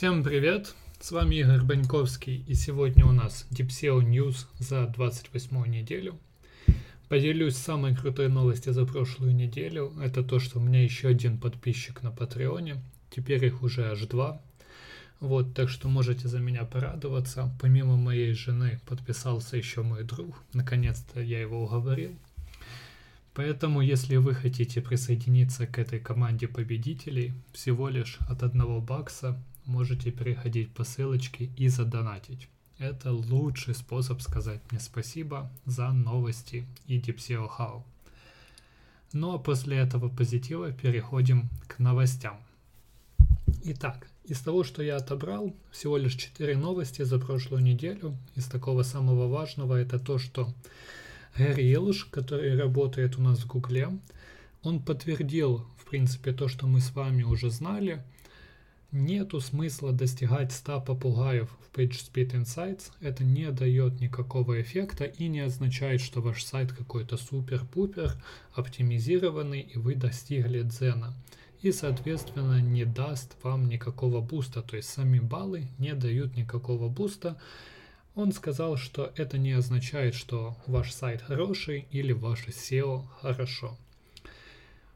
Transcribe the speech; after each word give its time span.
Всем 0.00 0.24
привет! 0.24 0.74
С 0.98 1.12
вами 1.12 1.34
Игорь 1.34 1.60
Баньковский 1.60 2.42
и 2.48 2.54
сегодня 2.54 3.04
у 3.04 3.12
нас 3.12 3.46
DeepSEO 3.50 4.00
News 4.00 4.46
за 4.58 4.86
28 4.86 5.66
неделю. 5.66 6.18
Поделюсь 7.10 7.56
самой 7.56 7.94
крутой 7.94 8.30
новостью 8.30 8.72
за 8.72 8.86
прошлую 8.86 9.34
неделю. 9.34 9.92
Это 10.02 10.24
то, 10.24 10.38
что 10.38 10.58
у 10.58 10.62
меня 10.62 10.82
еще 10.82 11.08
один 11.08 11.36
подписчик 11.36 12.02
на 12.02 12.10
Патреоне. 12.10 12.76
Теперь 13.10 13.44
их 13.44 13.62
уже 13.62 13.90
аж 13.90 14.00
два. 14.06 14.40
Вот, 15.20 15.52
так 15.52 15.68
что 15.68 15.90
можете 15.90 16.28
за 16.28 16.38
меня 16.38 16.64
порадоваться. 16.64 17.54
Помимо 17.60 17.98
моей 17.98 18.32
жены 18.32 18.80
подписался 18.86 19.58
еще 19.58 19.82
мой 19.82 20.04
друг. 20.04 20.42
Наконец-то 20.54 21.20
я 21.20 21.42
его 21.42 21.62
уговорил. 21.62 22.16
Поэтому, 23.34 23.82
если 23.82 24.16
вы 24.16 24.32
хотите 24.32 24.80
присоединиться 24.80 25.66
к 25.66 25.78
этой 25.78 26.00
команде 26.00 26.48
победителей, 26.48 27.34
всего 27.52 27.90
лишь 27.90 28.16
от 28.30 28.42
одного 28.42 28.80
бакса 28.80 29.38
можете 29.70 30.10
переходить 30.10 30.74
по 30.74 30.84
ссылочке 30.84 31.50
и 31.56 31.68
задонатить. 31.68 32.48
Это 32.78 33.12
лучший 33.12 33.74
способ 33.74 34.20
сказать 34.20 34.60
мне 34.70 34.80
спасибо 34.80 35.50
за 35.66 35.92
новости 35.92 36.66
и 36.86 36.98
DeepSeo 36.98 37.48
How. 37.58 37.82
Ну 39.12 39.34
а 39.34 39.38
после 39.38 39.78
этого 39.78 40.08
позитива 40.08 40.72
переходим 40.72 41.48
к 41.66 41.78
новостям. 41.78 42.40
Итак, 43.64 44.08
из 44.24 44.40
того, 44.40 44.64
что 44.64 44.82
я 44.82 44.96
отобрал, 44.96 45.54
всего 45.70 45.96
лишь 45.96 46.14
4 46.14 46.56
новости 46.56 47.02
за 47.02 47.18
прошлую 47.18 47.62
неделю. 47.62 48.16
Из 48.36 48.46
такого 48.46 48.82
самого 48.82 49.28
важного 49.28 49.74
это 49.74 49.98
то, 49.98 50.18
что 50.18 50.48
Гэри 51.36 51.72
Илш, 51.72 52.04
который 52.04 52.56
работает 52.56 53.18
у 53.18 53.22
нас 53.22 53.40
в 53.40 53.46
Гугле, 53.46 53.88
он 54.62 54.80
подтвердил, 54.80 55.66
в 55.78 55.84
принципе, 55.90 56.32
то, 56.32 56.48
что 56.48 56.66
мы 56.66 56.80
с 56.80 56.94
вами 56.94 57.22
уже 57.22 57.50
знали. 57.50 58.02
Нету 58.92 59.40
смысла 59.40 59.92
достигать 59.92 60.50
100 60.50 60.80
попугаев 60.80 61.48
в 61.60 61.78
PageSpeed 61.78 62.32
Insights. 62.32 62.90
Это 63.00 63.22
не 63.22 63.48
дает 63.52 64.00
никакого 64.00 64.60
эффекта 64.60 65.04
и 65.04 65.28
не 65.28 65.40
означает, 65.40 66.00
что 66.00 66.20
ваш 66.20 66.42
сайт 66.42 66.72
какой-то 66.72 67.16
супер-пупер 67.16 68.20
оптимизированный 68.52 69.60
и 69.60 69.78
вы 69.78 69.94
достигли 69.94 70.62
дзена. 70.62 71.14
И, 71.62 71.70
соответственно, 71.70 72.60
не 72.60 72.84
даст 72.84 73.36
вам 73.44 73.68
никакого 73.68 74.20
буста. 74.20 74.60
То 74.60 74.76
есть 74.76 74.88
сами 74.88 75.20
баллы 75.20 75.68
не 75.78 75.94
дают 75.94 76.36
никакого 76.36 76.88
буста. 76.88 77.40
Он 78.16 78.32
сказал, 78.32 78.76
что 78.76 79.12
это 79.14 79.38
не 79.38 79.52
означает, 79.52 80.16
что 80.16 80.56
ваш 80.66 80.92
сайт 80.92 81.22
хороший 81.22 81.86
или 81.92 82.12
ваше 82.12 82.50
SEO 82.50 83.04
хорошо. 83.20 83.78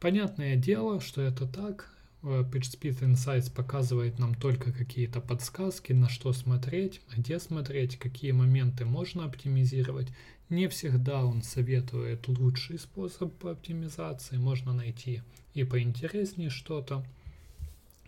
Понятное 0.00 0.56
дело, 0.56 1.00
что 1.00 1.22
это 1.22 1.46
так. 1.46 1.95
Э, 2.26 2.42
PageSpeed 2.42 3.02
Insights 3.02 3.52
показывает 3.52 4.18
нам 4.18 4.34
только 4.34 4.72
какие-то 4.72 5.20
подсказки, 5.20 5.92
на 5.92 6.08
что 6.08 6.32
смотреть, 6.32 7.00
где 7.16 7.38
смотреть, 7.38 7.98
какие 7.98 8.32
моменты 8.32 8.84
можно 8.84 9.24
оптимизировать. 9.24 10.08
Не 10.48 10.66
всегда 10.66 11.24
он 11.24 11.42
советует 11.42 12.26
лучший 12.26 12.80
способ 12.80 13.32
по 13.34 13.52
оптимизации, 13.52 14.38
можно 14.38 14.72
найти 14.72 15.22
и 15.54 15.62
поинтереснее 15.62 16.50
что-то. 16.50 17.04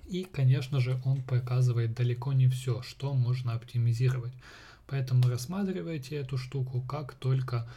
И, 0.08 0.24
конечно 0.24 0.80
же, 0.80 1.00
он 1.04 1.22
показывает 1.22 1.94
далеко 1.94 2.32
не 2.32 2.48
все, 2.48 2.82
что 2.82 3.14
можно 3.14 3.52
оптимизировать. 3.52 4.32
Поэтому 4.88 5.28
рассматривайте 5.28 6.16
эту 6.16 6.38
штуку 6.38 6.80
как 6.80 7.14
только 7.14 7.68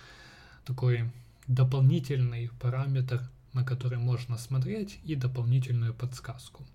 такой 0.66 1.04
дополнительный 1.48 2.50
параметр, 2.60 3.30
на 3.54 3.64
который 3.64 3.98
можно 3.98 4.38
смотреть, 4.38 5.00
и 5.04 5.16
дополнительную 5.16 5.94
подсказку. 5.94 6.66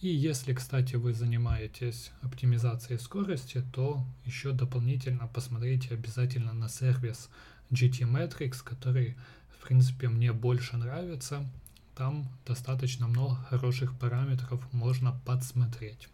И 0.00 0.08
если, 0.08 0.52
кстати, 0.52 0.96
вы 0.96 1.14
занимаетесь 1.14 2.10
оптимизацией 2.22 2.98
скорости, 2.98 3.62
то 3.72 4.04
еще 4.24 4.50
дополнительно 4.50 5.28
посмотрите 5.28 5.94
обязательно 5.94 6.52
на 6.52 6.68
сервис 6.68 7.30
GTmetrix, 7.70 8.64
который, 8.64 9.16
в 9.56 9.64
принципе, 9.64 10.08
мне 10.08 10.32
больше 10.32 10.76
нравится. 10.76 11.48
Там 11.94 12.28
достаточно 12.44 13.06
много 13.06 13.36
хороших 13.36 13.96
параметров 13.96 14.66
можно 14.72 15.12
подсмотреть. 15.24 16.08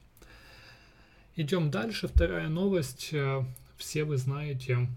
Идем 1.36 1.70
дальше. 1.70 2.08
Вторая 2.08 2.48
новость. 2.48 3.10
Э, 3.12 3.44
все 3.78 4.04
вы 4.04 4.18
знаете 4.18 4.88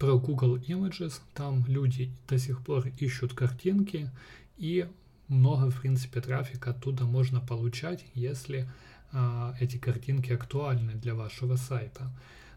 про 0.00 0.18
Google 0.18 0.56
Images. 0.56 1.20
Там 1.34 1.64
люди 1.68 2.10
до 2.26 2.38
сих 2.38 2.64
пор 2.64 2.88
ищут 2.98 3.34
картинки 3.34 4.10
и 4.56 4.88
много, 5.28 5.70
в 5.70 5.80
принципе, 5.82 6.20
трафика 6.20 6.70
оттуда 6.70 7.04
можно 7.04 7.40
получать, 7.40 8.04
если 8.14 8.68
а, 9.12 9.54
эти 9.60 9.76
картинки 9.76 10.32
актуальны 10.32 10.94
для 10.94 11.14
вашего 11.14 11.56
сайта. 11.56 12.10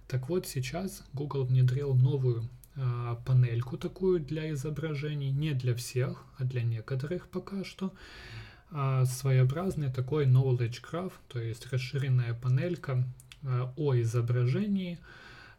Так 0.08 0.30
вот, 0.30 0.48
сейчас 0.48 1.04
Google 1.14 1.44
внедрил 1.44 1.94
новую 1.94 2.50
а, 2.76 3.16
панельку 3.26 3.78
такую 3.78 4.22
для 4.22 4.52
изображений, 4.52 5.32
не 5.32 5.52
для 5.54 5.76
всех, 5.76 6.26
а 6.38 6.46
для 6.46 6.64
некоторых 6.64 7.28
пока 7.28 7.66
что 7.66 7.94
а, 8.72 9.06
своеобразный 9.06 9.92
такой 9.92 10.26
knowledge 10.26 10.82
graph, 10.82 11.14
то 11.28 11.40
есть 11.40 11.72
расширенная 11.72 12.34
панелька 12.34 13.04
а, 13.44 13.74
о 13.76 13.96
изображении, 13.96 14.98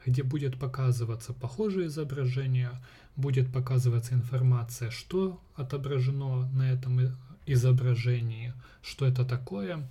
где 0.04 0.22
будет 0.22 0.59
показываться 0.59 1.32
похожее 1.32 1.87
изображение, 1.87 2.70
будет 3.16 3.53
показываться 3.53 4.15
информация, 4.15 4.91
что 4.91 5.41
отображено 5.54 6.48
на 6.50 6.70
этом 6.70 7.00
изображении, 7.47 8.53
что 8.82 9.06
это 9.06 9.25
такое. 9.25 9.87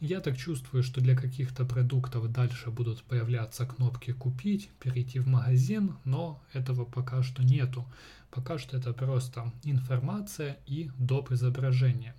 Я 0.00 0.20
так 0.20 0.36
чувствую, 0.36 0.82
что 0.82 1.00
для 1.00 1.16
каких-то 1.16 1.64
продуктов 1.64 2.30
дальше 2.32 2.70
будут 2.70 3.04
появляться 3.04 3.64
кнопки 3.66 4.12
«Купить», 4.12 4.68
«Перейти 4.80 5.20
в 5.20 5.28
магазин», 5.28 5.94
но 6.04 6.42
этого 6.52 6.84
пока 6.84 7.22
что 7.22 7.44
нету. 7.44 7.86
Пока 8.32 8.58
что 8.58 8.76
это 8.76 8.92
просто 8.92 9.52
информация 9.62 10.56
и 10.66 10.90
доп. 10.98 11.30
изображение. 11.30 12.14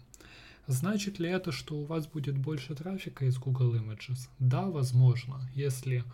Значит 0.68 1.20
ли 1.20 1.30
это, 1.30 1.52
что 1.52 1.76
у 1.76 1.84
вас 1.84 2.08
будет 2.08 2.38
больше 2.38 2.74
трафика 2.74 3.26
из 3.26 3.38
Google 3.38 3.76
Images? 3.76 4.30
Да, 4.40 4.68
возможно, 4.68 5.42
если 5.54 6.06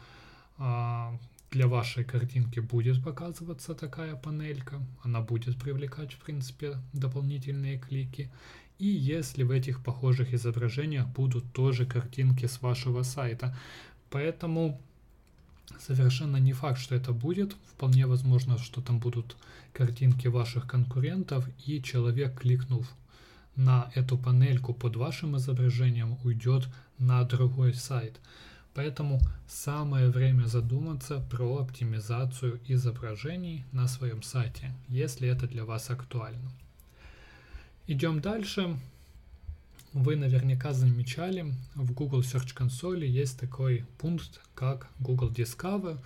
для 0.60 1.68
вашей 1.68 2.04
картинки 2.04 2.60
будет 2.60 3.04
показываться 3.04 3.74
такая 3.74 4.16
панелька, 4.16 4.80
она 5.04 5.22
будет 5.22 5.58
привлекать, 5.58 6.14
в 6.14 6.20
принципе, 6.20 6.78
дополнительные 6.94 7.80
клики. 7.80 8.30
И 8.78 8.86
если 8.86 9.44
в 9.44 9.52
этих 9.52 9.84
похожих 9.84 10.34
изображениях 10.34 11.08
будут 11.08 11.52
тоже 11.52 11.86
картинки 11.86 12.46
с 12.46 12.62
вашего 12.62 13.04
сайта. 13.04 13.56
Поэтому 14.10 14.80
совершенно 15.80 16.38
не 16.38 16.54
факт, 16.54 16.80
что 16.80 16.96
это 16.96 17.12
будет. 17.12 17.56
Вполне 17.74 18.06
возможно, 18.06 18.58
что 18.58 18.82
там 18.82 19.00
будут 19.00 19.36
картинки 19.74 20.28
ваших 20.28 20.68
конкурентов, 20.68 21.48
и 21.66 21.82
человек, 21.82 22.40
кликнув 22.40 22.88
на 23.56 23.92
эту 23.96 24.18
панельку 24.18 24.74
под 24.74 24.96
вашим 24.96 25.36
изображением 25.36 26.18
уйдет 26.24 26.68
на 26.98 27.24
другой 27.24 27.74
сайт. 27.74 28.20
Поэтому 28.74 29.20
самое 29.48 30.10
время 30.10 30.46
задуматься 30.46 31.20
про 31.30 31.58
оптимизацию 31.58 32.60
изображений 32.68 33.66
на 33.72 33.88
своем 33.88 34.22
сайте, 34.22 34.72
если 34.88 35.28
это 35.28 35.48
для 35.48 35.66
вас 35.66 35.90
актуально. 35.90 36.52
Идем 37.88 38.22
дальше. 38.22 38.78
Вы 39.94 40.16
наверняка 40.16 40.72
замечали, 40.72 41.52
в 41.74 41.94
Google 41.94 42.20
Search 42.20 42.56
Console 42.56 43.04
есть 43.06 43.40
такой 43.40 43.86
пункт, 43.98 44.40
как 44.54 44.88
Google 45.00 45.32
Discover. 45.32 46.00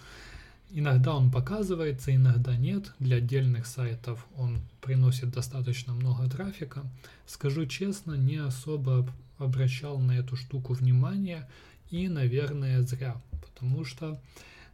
Иногда 0.71 1.13
он 1.13 1.29
показывается, 1.29 2.15
иногда 2.15 2.55
нет. 2.55 2.93
Для 2.99 3.17
отдельных 3.17 3.67
сайтов 3.67 4.25
он 4.37 4.61
приносит 4.79 5.31
достаточно 5.31 5.93
много 5.93 6.29
трафика. 6.29 6.83
Скажу 7.27 7.65
честно, 7.65 8.13
не 8.13 8.37
особо 8.37 9.05
обращал 9.43 9.99
на 9.99 10.13
эту 10.13 10.35
штуку 10.35 10.73
внимание 10.73 11.47
и, 11.89 12.07
наверное, 12.07 12.81
зря, 12.81 13.21
потому 13.41 13.85
что 13.85 14.19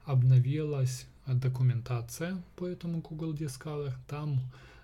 обновилась 0.06 1.06
документация 1.28 2.42
по 2.56 2.66
этому 2.66 3.02
Google 3.02 3.34
Discover. 3.34 3.94
Там 4.08 4.40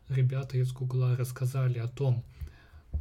ребята 0.10 0.58
из 0.58 0.72
Google 0.72 1.16
рассказали 1.16 1.80
о 1.80 1.88
том, 1.88 2.24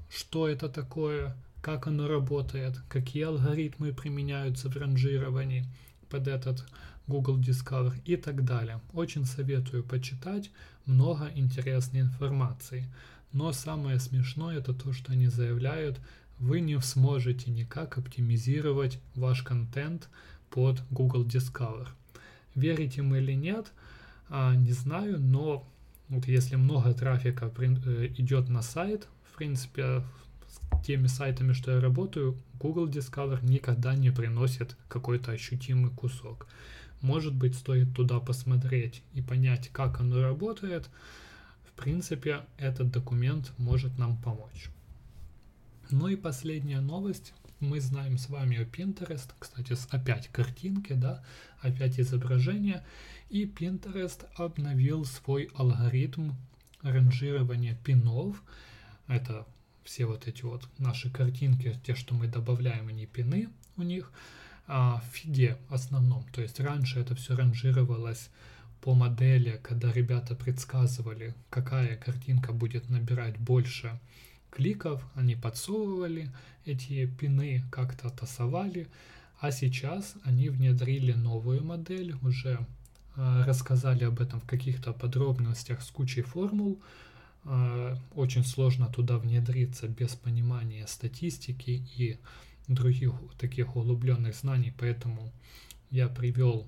что 0.08 0.48
это 0.48 0.68
такое, 0.68 1.36
как 1.60 1.86
оно 1.86 2.08
работает, 2.08 2.78
какие 2.88 3.24
алгоритмы 3.24 3.92
применяются 3.92 4.68
в 4.68 4.76
ранжировании 4.76 5.64
под 6.08 6.28
этот 6.28 6.64
Google 7.06 7.38
Discover 7.38 7.94
и 8.04 8.16
так 8.16 8.44
далее. 8.44 8.80
Очень 8.92 9.26
советую 9.26 9.84
почитать, 9.84 10.50
много 10.86 11.30
интересной 11.34 12.00
информации. 12.00 12.88
Но 13.32 13.52
самое 13.52 13.98
смешное 13.98 14.58
это 14.58 14.72
то, 14.72 14.92
что 14.92 15.12
они 15.12 15.26
заявляют, 15.26 16.00
вы 16.38 16.60
не 16.60 16.80
сможете 16.80 17.50
никак 17.50 17.98
оптимизировать 17.98 19.00
ваш 19.14 19.42
контент 19.42 20.08
под 20.50 20.82
Google 20.90 21.24
Discover. 21.24 21.88
Верите 22.54 23.02
мы 23.02 23.18
или 23.18 23.32
нет, 23.32 23.72
а, 24.28 24.54
не 24.54 24.72
знаю, 24.72 25.18
но 25.18 25.68
вот 26.08 26.26
если 26.26 26.56
много 26.56 26.92
трафика 26.92 27.50
э, 27.58 28.06
идет 28.18 28.48
на 28.48 28.62
сайт, 28.62 29.08
в 29.30 29.36
принципе, 29.36 30.02
теми 30.84 31.06
сайтами, 31.06 31.52
что 31.52 31.72
я 31.72 31.80
работаю, 31.80 32.36
Google 32.60 32.88
Discover 32.88 33.44
никогда 33.44 33.94
не 33.94 34.10
приносит 34.10 34.76
какой-то 34.88 35.32
ощутимый 35.32 35.90
кусок. 35.90 36.46
Может 37.00 37.34
быть, 37.34 37.54
стоит 37.54 37.94
туда 37.94 38.20
посмотреть 38.20 39.02
и 39.12 39.22
понять, 39.22 39.68
как 39.72 40.00
оно 40.00 40.22
работает. 40.22 40.88
В 41.66 41.72
принципе, 41.72 42.42
этот 42.58 42.90
документ 42.90 43.52
может 43.58 43.98
нам 43.98 44.16
помочь. 44.16 44.70
Ну 45.90 46.08
и 46.08 46.16
последняя 46.16 46.80
новость. 46.80 47.34
Мы 47.60 47.80
знаем 47.80 48.18
с 48.18 48.28
вами 48.28 48.58
о 48.58 48.64
Pinterest. 48.64 49.30
Кстати, 49.38 49.76
опять 49.90 50.28
картинки, 50.28 50.92
да, 50.92 51.22
опять 51.60 52.00
изображения. 52.00 52.84
И 53.30 53.44
Pinterest 53.44 54.26
обновил 54.36 55.04
свой 55.04 55.50
алгоритм 55.54 56.32
ранжирования 56.82 57.74
пинов. 57.84 58.42
Это 59.06 59.46
все 59.84 60.06
вот 60.06 60.26
эти 60.26 60.42
вот 60.42 60.68
наши 60.78 61.10
картинки, 61.10 61.78
те, 61.84 61.94
что 61.94 62.14
мы 62.14 62.28
добавляем, 62.28 62.88
они 62.88 63.06
пины 63.06 63.48
у 63.76 63.82
них 63.82 64.10
а, 64.66 65.00
в 65.00 65.16
фиде 65.16 65.58
основном. 65.68 66.24
То 66.32 66.42
есть 66.42 66.60
раньше 66.60 67.00
это 67.00 67.14
все 67.14 67.36
ранжировалось 67.36 68.30
по 68.80 68.94
модели, 68.94 69.60
когда 69.62 69.92
ребята 69.92 70.34
предсказывали, 70.34 71.34
какая 71.50 71.96
картинка 71.96 72.52
будет 72.52 72.88
набирать 72.90 73.38
больше 73.38 73.98
кликов, 74.54 75.04
они 75.14 75.34
подсовывали 75.34 76.30
эти 76.64 77.06
пины, 77.06 77.64
как-то 77.70 78.10
тасовали, 78.10 78.86
а 79.40 79.50
сейчас 79.50 80.14
они 80.24 80.48
внедрили 80.48 81.12
новую 81.12 81.64
модель, 81.64 82.14
уже 82.22 82.58
э, 83.16 83.44
рассказали 83.46 84.04
об 84.04 84.20
этом 84.20 84.40
в 84.40 84.46
каких-то 84.46 84.92
подробностях 84.92 85.82
с 85.82 85.90
кучей 85.90 86.22
формул. 86.22 86.80
Э, 87.44 87.96
очень 88.14 88.44
сложно 88.44 88.86
туда 88.86 89.18
внедриться 89.18 89.88
без 89.88 90.14
понимания 90.14 90.86
статистики 90.86 91.82
и 91.96 92.18
других 92.68 93.12
таких 93.38 93.76
углубленных 93.76 94.34
знаний, 94.34 94.72
поэтому 94.78 95.32
я 95.90 96.08
привел 96.08 96.66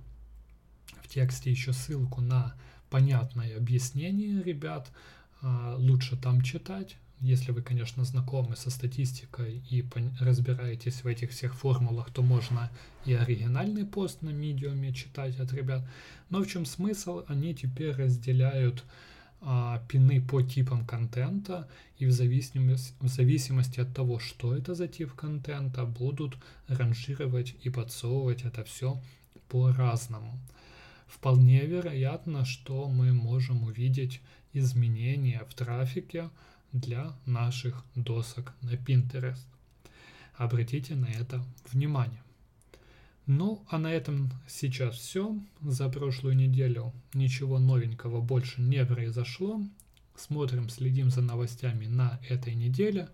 в 1.03 1.09
тексте 1.09 1.51
еще 1.51 1.73
ссылку 1.73 2.21
на 2.21 2.55
понятное 2.91 3.57
объяснение 3.57 4.43
ребят. 4.43 4.91
А, 5.43 5.77
лучше 5.77 6.17
там 6.17 6.41
читать, 6.41 6.97
если 7.21 7.51
вы, 7.51 7.63
конечно, 7.63 8.05
знакомы 8.05 8.57
со 8.57 8.71
статистикой 8.71 9.63
и 9.71 9.85
разбираетесь 10.21 11.03
в 11.03 11.07
этих 11.07 11.31
всех 11.31 11.55
формулах, 11.55 12.11
то 12.11 12.23
можно 12.23 12.71
и 13.05 13.15
оригинальный 13.15 13.87
пост 13.87 14.23
на 14.23 14.31
медиуме 14.31 14.93
читать 14.93 15.39
от 15.41 15.53
ребят. 15.53 15.87
Но 16.29 16.43
в 16.43 16.47
чем 16.47 16.67
смысл? 16.67 17.25
Они 17.29 17.55
теперь 17.55 17.93
разделяют 17.93 18.85
а, 19.41 19.83
пины 19.89 20.21
по 20.21 20.43
типам 20.43 20.85
контента, 20.85 21.69
и 21.99 22.07
в 22.07 22.13
зависимости, 22.13 22.95
в 23.01 23.09
зависимости 23.09 23.81
от 23.81 23.95
того, 23.95 24.19
что 24.19 24.55
это 24.55 24.75
за 24.75 24.89
тип 24.89 25.13
контента, 25.13 25.85
будут 25.85 26.37
ранжировать 26.69 27.55
и 27.63 27.71
подсовывать 27.71 28.45
это 28.45 28.65
все 28.65 29.01
по-разному. 29.49 30.39
Вполне 31.07 31.65
вероятно, 31.65 32.45
что 32.45 32.89
мы 32.89 33.13
можем 33.13 33.63
увидеть 33.63 34.21
изменения 34.53 35.45
в 35.49 35.55
трафике 35.55 36.31
для 36.81 37.13
наших 37.27 37.85
досок 37.95 38.55
на 38.63 38.75
Pinterest. 38.75 39.45
Обратите 40.35 40.95
на 40.95 41.07
это 41.07 41.45
внимание. 41.73 42.23
Ну, 43.27 43.65
а 43.69 43.79
на 43.79 43.93
этом 43.93 44.31
сейчас 44.47 44.95
все. 44.97 45.37
За 45.61 45.89
прошлую 45.89 46.37
неделю 46.37 46.93
ничего 47.13 47.59
новенького 47.59 48.21
больше 48.21 48.61
не 48.61 48.85
произошло. 48.85 49.61
Смотрим, 50.15 50.69
следим 50.69 51.11
за 51.11 51.23
новостями 51.23 51.87
на 51.87 52.21
этой 52.29 52.55
неделе. 52.55 53.09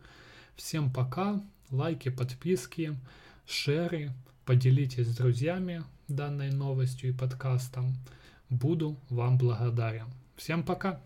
Всем 0.57 0.93
пока. 0.93 1.43
Лайки, 1.71 2.11
подписки, 2.11 2.99
шеры. 3.47 4.13
Поделитесь 4.45 5.09
с 5.09 5.17
друзьями 5.17 5.85
данной 6.09 6.51
новостью 6.51 7.11
и 7.11 7.13
подкастом. 7.13 7.97
Буду 8.51 8.99
вам 9.09 9.39
благодарен. 9.39 10.09
Всем 10.37 10.63
пока. 10.63 11.01